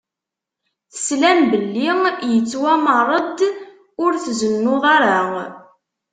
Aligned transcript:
Teslam 0.93 1.39
belli 1.51 1.85
yettwameṛ-d: 2.33 3.39
Ur 4.03 4.11
tzennuḍ 4.15 4.83
ara! 4.95 5.19